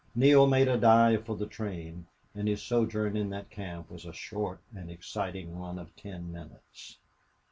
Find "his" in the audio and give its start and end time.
2.47-2.59